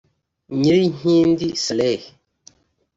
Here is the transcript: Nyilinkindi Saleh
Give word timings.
Nyilinkindi 0.59 1.47
Saleh 1.63 2.01